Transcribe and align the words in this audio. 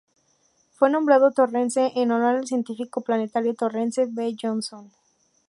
Fue 0.71 0.89
nombrado 0.89 1.29
Torrence 1.29 1.91
en 1.95 2.11
honor 2.11 2.35
al 2.37 2.47
científico 2.47 3.01
planetario 3.03 3.53
Torrence 3.53 4.07
V. 4.07 4.35
Johnson. 4.41 4.91